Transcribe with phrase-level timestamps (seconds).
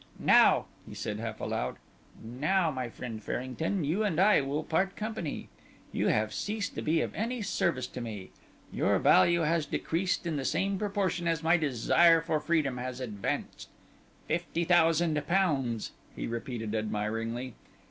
[0.17, 1.75] "Now," he said half aloud,
[2.23, 5.47] "now, my friend Farrington, you and I will part company.
[5.91, 8.31] You have ceased to be of any service to me;
[8.73, 13.69] your value has decreased in the same proportion as my desire for freedom has advanced.
[14.27, 17.53] Fifty thousand pounds!" he repeated admiringly.